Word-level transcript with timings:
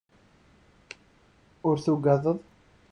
Ur 1.67 1.77
tugadeḍ? 1.85 2.37